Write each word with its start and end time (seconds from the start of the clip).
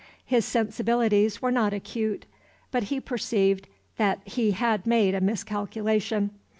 His 0.25 0.45
sensibilities 0.45 1.43
were 1.43 1.51
not 1.51 1.73
acute, 1.73 2.25
but 2.71 2.85
he 2.85 2.99
perceived 2.99 3.67
that 3.97 4.19
he 4.27 4.49
had 4.53 4.87
made 4.87 5.13
a 5.13 5.21
miscalculation. 5.21 6.31